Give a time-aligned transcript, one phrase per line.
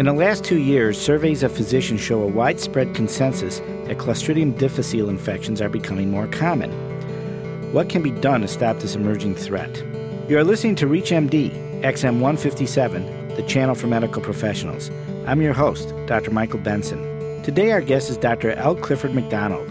[0.00, 5.10] In the last two years, surveys of physicians show a widespread consensus that Clostridium difficile
[5.10, 6.70] infections are becoming more common.
[7.74, 9.84] What can be done to stop this emerging threat?
[10.26, 14.90] You are listening to ReachMD, XM 157, the channel for medical professionals.
[15.26, 16.30] I'm your host, Dr.
[16.30, 17.02] Michael Benson.
[17.42, 18.52] Today, our guest is Dr.
[18.52, 18.76] L.
[18.76, 19.68] Clifford McDonald,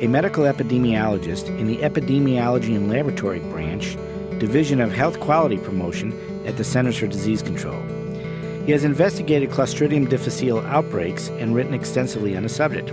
[0.00, 3.96] a medical epidemiologist in the Epidemiology and Laboratory Branch,
[4.38, 6.12] Division of Health Quality Promotion
[6.46, 8.01] at the Centers for Disease Control.
[8.64, 12.92] He has investigated Clostridium difficile outbreaks and written extensively on the subject.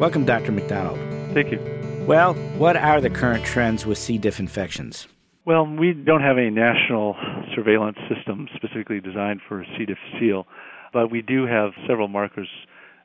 [0.00, 0.50] Welcome, Dr.
[0.50, 0.98] McDonald.
[1.32, 1.60] Thank you.
[2.08, 4.18] Well, what are the current trends with C.
[4.18, 5.06] diff infections?
[5.44, 7.14] Well, we don't have any national
[7.54, 9.86] surveillance system specifically designed for C.
[9.86, 10.44] difficile,
[10.92, 12.48] but we do have several markers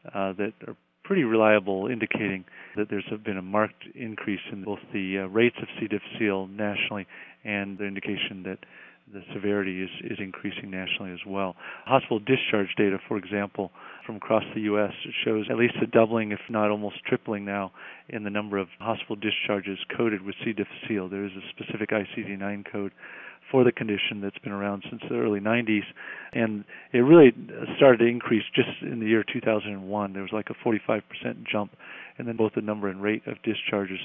[0.07, 2.45] uh, that are pretty reliable, indicating
[2.77, 5.87] that there's been a marked increase in both the uh, rates of C.
[5.87, 7.05] difficile nationally
[7.43, 8.57] and the indication that
[9.13, 11.55] the severity is, is increasing nationally as well.
[11.85, 13.71] Hospital discharge data, for example,
[14.05, 14.93] from across the U.S.
[15.23, 17.71] shows at least a doubling, if not almost tripling now,
[18.09, 20.53] in the number of hospital discharges coded with C.
[20.53, 21.09] difficile.
[21.09, 22.91] There is a specific ICD-9 code
[23.49, 25.83] for the condition that's been around since the early 90s,
[26.33, 27.33] and it really
[27.75, 30.13] started to increase just in the year 2001.
[30.13, 31.01] There was like a 45%
[31.51, 31.71] jump,
[32.17, 33.99] and then both the number and rate of discharges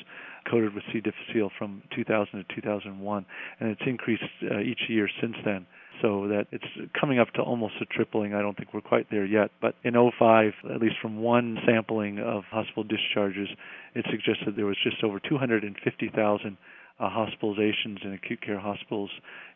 [0.50, 1.00] coded with C.
[1.00, 3.26] difficile from 2000 to 2001,
[3.60, 5.66] and it's increased uh, each year since then.
[6.02, 8.34] So that it's coming up to almost a tripling.
[8.34, 12.18] I don't think we're quite there yet, but in 05, at least from one sampling
[12.18, 13.48] of hospital discharges,
[13.94, 16.58] it suggested there was just over 250,000
[16.98, 19.10] uh, hospitalizations in acute care hospitals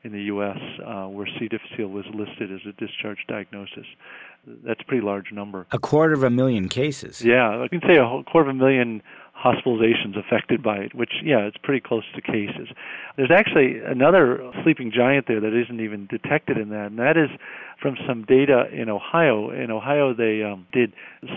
[0.04, 0.58] in the U.S.
[0.84, 1.48] Uh, where C.
[1.48, 3.86] difficile was listed as a discharge diagnosis.
[4.46, 5.66] That's a pretty large number.
[5.70, 7.22] A quarter of a million cases.
[7.22, 9.02] Yeah, I can say a quarter of a million
[9.44, 12.68] hospitalizations affected by it, which, yeah, it's pretty close to cases.
[13.16, 17.30] There's actually another sleeping giant there that isn't even detected in that, and that is
[17.80, 19.50] from some data in Ohio.
[19.50, 20.92] In Ohio, they um, did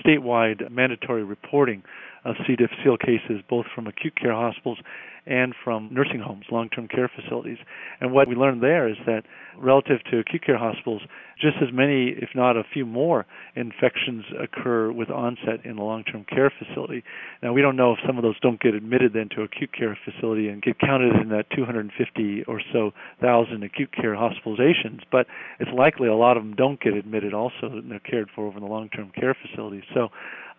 [0.06, 1.84] statewide mandatory reporting
[2.26, 2.56] of C.
[2.56, 4.80] difficile cases, both from acute care hospitals
[5.26, 7.58] and from nursing homes, long term care facilities.
[8.02, 9.24] And what we learned there is that
[9.58, 11.02] relative to acute care hospitals,
[11.40, 13.26] just as many, if not a few more,
[13.56, 17.04] infections occur with onset in a long term care facility.
[17.42, 19.98] Now, we don't know if some of those don't get admitted then to acute care
[20.04, 25.28] facility and get counted in that 250 or so thousand acute care hospitalizations, but
[25.60, 28.58] it's likely a lot of them don't get admitted also and they're cared for over
[28.58, 29.84] in the long term care facility.
[29.94, 30.10] So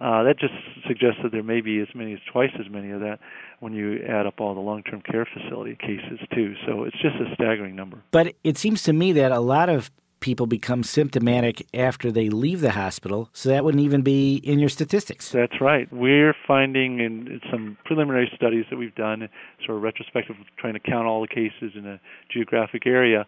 [0.01, 0.53] uh, that just
[0.87, 3.21] suggests that there may be as many as twice as many of that
[3.61, 6.55] when you add up all the long-term care facility cases too.
[6.67, 8.03] So it's just a staggering number.
[8.11, 9.91] But it seems to me that a lot of
[10.25, 14.71] people become symptomatic after they leave the hospital, so that wouldn't even be in your
[14.71, 15.31] statistics.
[15.31, 15.87] That's right.
[15.93, 19.29] We're finding in some preliminary studies that we've done,
[19.67, 22.01] sort of retrospective, trying to count all the cases in a
[22.33, 23.27] geographic area,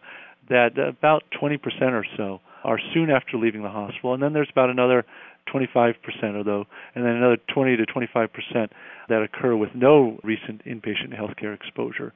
[0.49, 1.59] that about 20%
[1.91, 5.05] or so are soon after leaving the hospital, and then there's about another
[5.53, 5.95] 25%
[6.35, 6.65] or though,
[6.95, 8.69] and then another 20 to 25%
[9.09, 12.13] that occur with no recent inpatient healthcare exposure.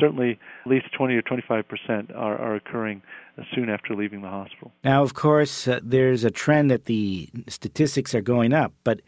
[0.00, 3.02] Certainly, at least 20 or 25% are, are occurring
[3.54, 4.72] soon after leaving the hospital.
[4.82, 9.00] Now, of course, uh, there's a trend that the statistics are going up, but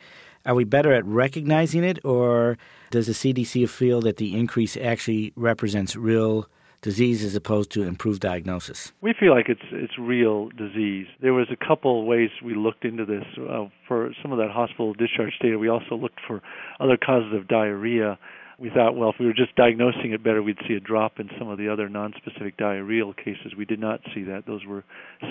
[0.46, 2.56] are we better at recognizing it, or
[2.90, 6.48] does the CDC feel that the increase actually represents real
[6.82, 8.92] disease as opposed to improved diagnosis?
[9.00, 11.06] We feel like it's it's real disease.
[11.20, 13.24] There was a couple ways we looked into this.
[13.38, 16.40] Uh, for some of that hospital discharge data, we also looked for
[16.78, 18.18] other causes of diarrhea.
[18.58, 21.30] We thought, well, if we were just diagnosing it better, we'd see a drop in
[21.38, 23.54] some of the other nonspecific diarrheal cases.
[23.56, 24.84] We did not see that; those were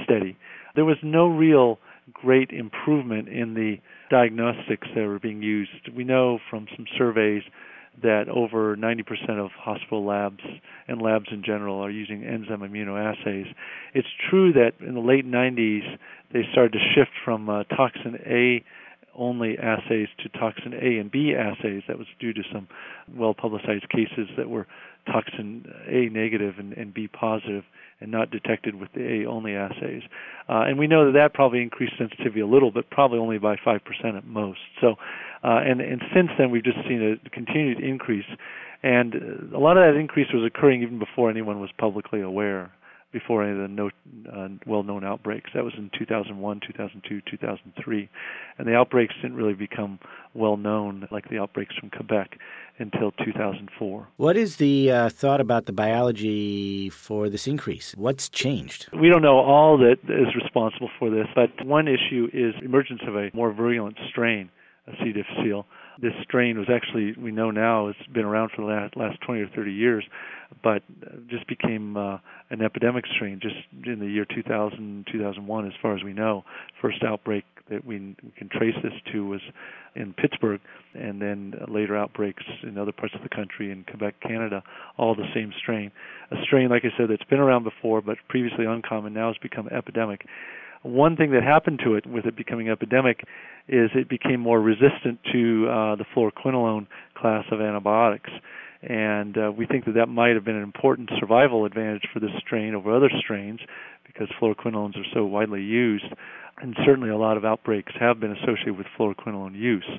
[0.03, 0.37] steady.
[0.75, 1.79] There was no real
[2.11, 3.77] great improvement in the
[4.09, 5.89] diagnostics that were being used.
[5.95, 7.43] We know from some surveys
[8.01, 9.03] that over 90%
[9.43, 10.43] of hospital labs
[10.87, 13.47] and labs in general are using enzyme immunoassays.
[13.93, 15.97] It's true that in the late 90s
[16.31, 18.63] they started to shift from uh, toxin A
[19.19, 21.83] only assays to toxin A and B assays.
[21.87, 22.67] That was due to some
[23.13, 24.65] well publicized cases that were
[25.05, 27.63] toxin A negative and, and B positive
[28.01, 30.03] and not detected with the A only assays.
[30.47, 33.55] Uh, and we know that that probably increased sensitivity a little, but probably only by
[33.55, 33.79] 5%
[34.17, 34.59] at most.
[34.79, 34.95] So,
[35.43, 38.25] uh, and, and since then, we've just seen a continued increase.
[38.81, 39.13] And
[39.53, 42.71] a lot of that increase was occurring even before anyone was publicly aware
[43.11, 43.89] before any of the no,
[44.31, 45.49] uh, well-known outbreaks.
[45.55, 48.09] That was in 2001, 2002, 2003,
[48.57, 49.99] and the outbreaks didn't really become
[50.33, 52.37] well known like the outbreaks from Quebec
[52.77, 54.07] until 2004.
[54.17, 57.93] What is the uh, thought about the biology for this increase?
[57.97, 58.89] What's changed?
[58.93, 63.15] We don't know all that is responsible for this, but one issue is emergence of
[63.15, 64.49] a more virulent strain,
[64.87, 65.11] of C.
[65.11, 65.65] difficile
[66.01, 69.41] this strain was actually we know now it's been around for the last, last 20
[69.41, 70.05] or 30 years,
[70.63, 70.81] but
[71.27, 72.17] just became uh,
[72.49, 73.55] an epidemic strain just
[73.85, 76.43] in the year 2000 2001 as far as we know.
[76.81, 79.41] First outbreak that we, we can trace this to was
[79.95, 80.59] in Pittsburgh,
[80.93, 84.63] and then later outbreaks in other parts of the country in Quebec, Canada,
[84.97, 85.91] all the same strain.
[86.31, 89.67] A strain, like I said, that's been around before but previously uncommon, now has become
[89.69, 90.25] epidemic.
[90.81, 93.23] One thing that happened to it with it becoming epidemic
[93.67, 98.29] is it became more resistant to uh, the fluoroquinolone class of antibiotics.
[98.81, 102.31] And uh, we think that that might have been an important survival advantage for this
[102.39, 103.59] strain over other strains
[104.07, 106.05] because fluoroquinolones are so widely used.
[106.61, 109.89] And certainly a lot of outbreaks have been associated with fluoroquinolone use.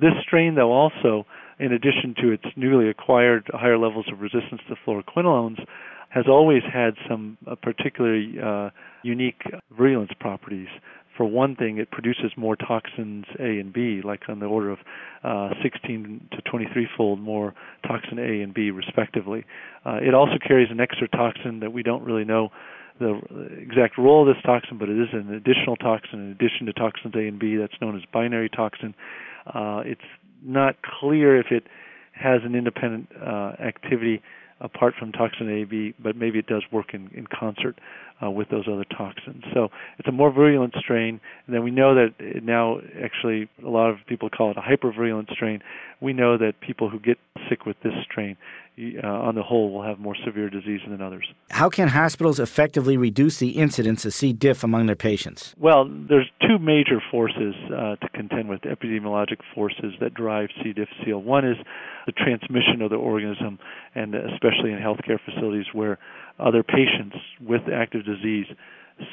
[0.00, 1.26] This strain, though, also,
[1.58, 5.60] in addition to its newly acquired higher levels of resistance to fluoroquinolones,
[6.08, 8.70] has always had some uh, particularly uh,
[9.02, 9.42] unique
[9.76, 10.68] virulence properties.
[11.16, 14.78] For one thing, it produces more toxins A and B, like on the order of
[15.22, 17.54] uh, 16 to 23 fold more
[17.86, 19.44] toxin A and B, respectively.
[19.84, 22.48] Uh, it also carries an extra toxin that we don't really know
[22.98, 23.20] the
[23.60, 27.14] exact role of this toxin, but it is an additional toxin in addition to toxins
[27.14, 28.94] A and B that's known as binary toxin.
[29.46, 30.00] Uh, it's
[30.42, 31.64] not clear if it
[32.12, 34.22] has an independent uh, activity
[34.62, 37.78] apart from toxin A, B, but maybe it does work in, in concert
[38.22, 39.44] uh, with those other toxins.
[39.52, 39.68] So
[39.98, 43.98] it's a more virulent strain, and then we know that now actually a lot of
[44.06, 45.60] people call it a hypervirulent strain.
[46.00, 47.18] We know that people who get
[47.48, 48.36] sick with this strain
[48.78, 51.26] uh, on the whole will have more severe disease than others.
[51.50, 54.32] How can hospitals effectively reduce the incidence of C.
[54.32, 55.54] diff among their patients?
[55.58, 60.72] Well, there's two major forces uh, to contend with, epidemiologic forces that drive C.
[60.72, 61.22] difficile.
[61.22, 61.56] One is
[62.06, 63.58] the transmission of the organism,
[63.94, 65.98] and especially in healthcare facilities where
[66.38, 68.46] other patients with active disease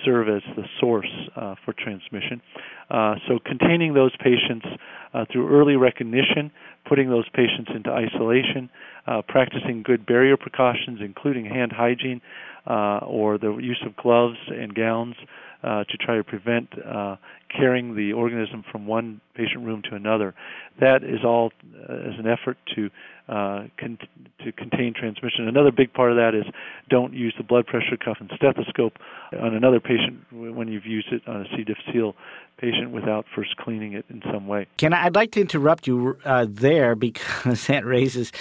[0.05, 2.41] serve as the source uh, for transmission.
[2.89, 4.65] Uh, so, containing those patients
[5.13, 6.51] uh, through early recognition,
[6.87, 8.69] putting those patients into isolation,
[9.07, 12.21] uh, practicing good barrier precautions, including hand hygiene
[12.67, 15.15] uh, or the use of gloves and gowns
[15.63, 17.17] uh, to try to prevent uh,
[17.55, 20.33] carrying the organism from one patient room to another.
[20.79, 22.89] That is all uh, as an effort to
[23.27, 23.97] uh, con-
[24.43, 25.47] to contain transmission.
[25.47, 26.45] Another big part of that is
[26.89, 28.93] don't use the blood pressure cuff and stethoscope
[29.39, 31.63] on another patient when you've used it on a C.
[31.63, 32.15] difficile
[32.57, 34.67] patient without first cleaning it in some way.
[34.77, 38.31] Can I, I'd like to interrupt you uh, there because that raises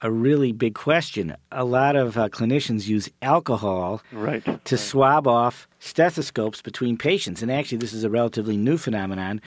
[0.00, 1.36] a really big question.
[1.50, 4.80] A lot of uh, clinicians use alcohol right, to right.
[4.80, 7.42] swab off stethoscopes between patients.
[7.42, 9.40] And actually, this is a relatively new phenomenon.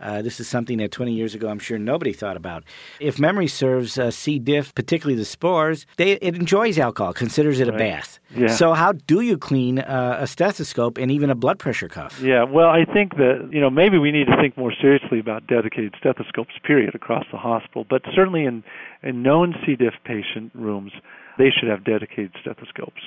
[0.00, 2.64] Uh, this is something that 20 years ago, I'm sure nobody thought about.
[2.98, 4.38] If memory serves, uh, C.
[4.38, 7.74] diff, particularly the spores, they, it enjoys alcohol, considers it right.
[7.74, 8.18] a bath.
[8.34, 8.48] Yeah.
[8.48, 12.20] So, how do you clean uh, a stethoscope and even a blood pressure cuff?
[12.20, 15.46] Yeah, well, I think that you know maybe we need to think more seriously about
[15.46, 17.86] dedicated stethoscopes, period, across the hospital.
[17.88, 18.64] But certainly in
[19.04, 19.76] in known C.
[19.76, 20.92] diff patient rooms,
[21.38, 23.02] they should have dedicated stethoscopes.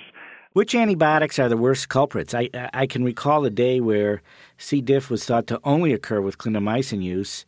[0.54, 2.34] Which antibiotics are the worst culprits?
[2.34, 4.22] I, I can recall a day where
[4.58, 4.82] C.
[4.82, 7.46] diff was thought to only occur with clindamycin use,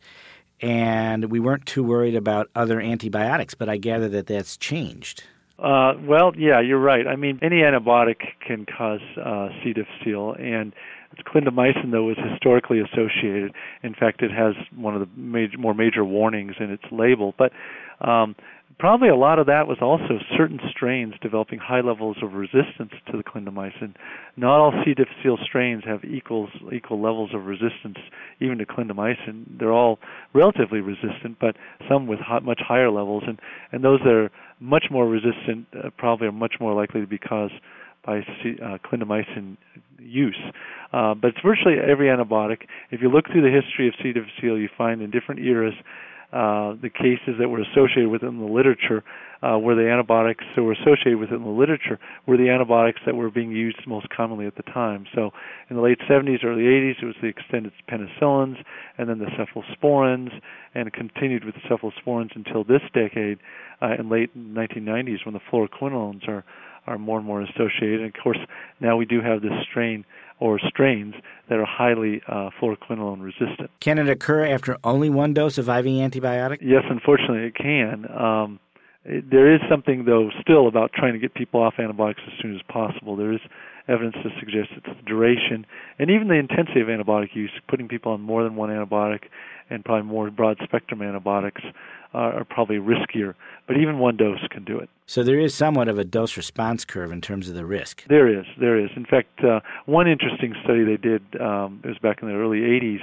[0.60, 5.24] and we weren't too worried about other antibiotics, but I gather that that's changed.
[5.58, 7.06] Uh, well, yeah, you're right.
[7.06, 8.16] I mean, any antibiotic
[8.46, 9.72] can cause uh, C.
[9.72, 10.72] difficile, and
[11.18, 13.52] clindamycin, though, is historically associated.
[13.82, 17.34] In fact, it has one of the major, more major warnings in its label.
[17.36, 17.52] But
[18.00, 18.36] um,
[18.78, 23.16] probably a lot of that was also certain strains developing high levels of resistance to
[23.16, 23.94] the clindamycin.
[24.36, 24.94] Not all C.
[24.94, 27.98] difficile strains have equals equal levels of resistance
[28.40, 29.58] even to clindamycin.
[29.58, 29.98] They're all
[30.32, 31.56] relatively resistant, but
[31.88, 33.38] some with much higher levels, and
[33.72, 37.18] and those that are much more resistant uh, probably are much more likely to be
[37.18, 37.54] caused
[38.04, 39.56] by uh, clindamycin
[39.98, 40.38] use.
[40.92, 42.62] Uh, but it's virtually every antibiotic.
[42.90, 44.12] If you look through the history of C.
[44.12, 45.74] difficile, you find in different eras
[46.32, 49.02] uh, the cases that were associated with it in the literature
[49.42, 53.00] uh, were the antibiotics that were associated with it in the literature were the antibiotics
[53.04, 55.06] that were being used most commonly at the time.
[55.12, 55.30] So
[55.68, 58.62] in the late 70s, early 80s, it was the extended penicillins,
[58.96, 60.30] and then the cephalosporins,
[60.74, 63.40] and it continued with the cephalosporins until this decade,
[63.82, 66.44] uh, in late 1990s, when the fluoroquinolones are
[66.86, 68.00] are more and more associated.
[68.00, 68.38] And of course,
[68.80, 70.04] now we do have this strain
[70.38, 71.14] or strains
[71.48, 73.70] that are highly uh, fluoroquinolone resistant.
[73.80, 76.58] Can it occur after only one dose of IV antibiotic?
[76.62, 78.10] Yes, unfortunately, it can.
[78.10, 78.60] Um,
[79.04, 82.54] it, there is something, though, still about trying to get people off antibiotics as soon
[82.54, 83.16] as possible.
[83.16, 83.40] There is
[83.88, 85.66] evidence to suggest that the duration
[85.98, 89.24] and even the intensity of antibiotic use, putting people on more than one antibiotic
[89.70, 91.62] and probably more broad spectrum antibiotics,
[92.14, 93.34] uh, are probably riskier.
[93.66, 94.88] But even one dose can do it.
[95.06, 98.04] So there is somewhat of a dose response curve in terms of the risk.
[98.08, 98.90] There is, there is.
[98.96, 102.60] In fact, uh, one interesting study they did, um, it was back in the early
[102.60, 103.00] 80s,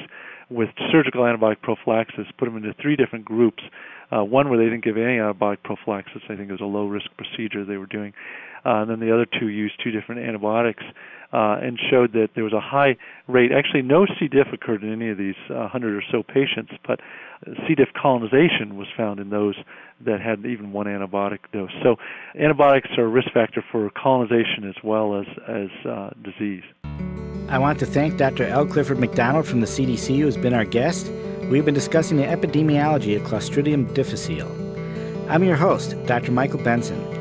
[0.49, 3.63] with surgical antibiotic prophylaxis, put them into three different groups.
[4.11, 6.87] Uh, one where they didn't give any antibiotic prophylaxis, I think it was a low
[6.87, 8.13] risk procedure they were doing.
[8.65, 10.83] Uh, and then the other two used two different antibiotics
[11.33, 12.95] uh, and showed that there was a high
[13.27, 13.51] rate.
[13.51, 14.27] Actually, no C.
[14.27, 16.99] diff occurred in any of these uh, 100 or so patients, but
[17.67, 17.75] C.
[17.75, 19.55] diff colonization was found in those
[20.05, 21.71] that had even one antibiotic dose.
[21.83, 21.97] So,
[22.39, 26.63] antibiotics are a risk factor for colonization as well as as uh, disease.
[27.49, 28.43] I want to thank Dr.
[28.43, 28.65] L.
[28.65, 31.09] Clifford McDonald from the CDC, who has been our guest.
[31.49, 34.51] We've been discussing the epidemiology of Clostridium difficile.
[35.29, 36.31] I'm your host, Dr.
[36.31, 37.16] Michael Benson.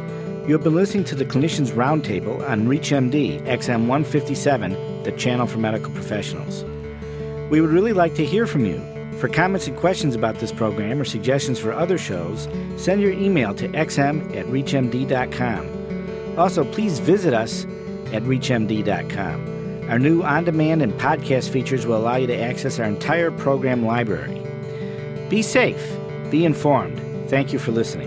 [0.46, 5.58] You have been listening to the Clinicians Roundtable on ReachMD XM 157, the channel for
[5.58, 6.64] medical professionals.
[7.50, 8.80] We would really like to hear from you.
[9.18, 13.54] For comments and questions about this program or suggestions for other shows, send your email
[13.54, 16.38] to xm at reachmd.com.
[16.38, 17.64] Also, please visit us
[18.12, 19.88] at reachmd.com.
[19.90, 23.84] Our new on demand and podcast features will allow you to access our entire program
[23.84, 24.40] library.
[25.28, 25.96] Be safe,
[26.30, 27.00] be informed.
[27.28, 28.05] Thank you for listening.